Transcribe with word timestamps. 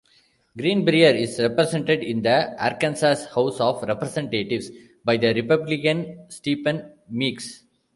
Greenbrier 0.57 1.11
is 1.11 1.37
represented 1.37 2.03
in 2.03 2.23
the 2.23 2.57
Arkansas 2.59 3.17
House 3.35 3.59
of 3.59 3.83
Representatives 3.83 4.71
by 5.05 5.15
the 5.15 5.31
Republican 5.31 6.25
Stephen 6.27 6.91
Meeks. 7.07 7.63